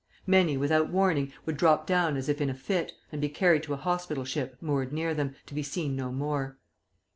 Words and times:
Many, 0.25 0.57
without 0.57 0.89
warning, 0.89 1.31
would 1.45 1.57
drop 1.57 1.85
down 1.85 2.17
as 2.17 2.27
if 2.27 2.41
in 2.41 2.49
a 2.49 2.55
fit, 2.55 2.93
and 3.11 3.21
be 3.21 3.29
carried 3.29 3.61
to 3.61 3.73
a 3.73 3.77
hospital 3.77 4.25
ship 4.25 4.57
moored 4.59 4.91
near 4.91 5.13
them, 5.13 5.35
to 5.45 5.53
be 5.53 5.61
seen 5.61 5.95
no 5.95 6.11
more. 6.11 6.57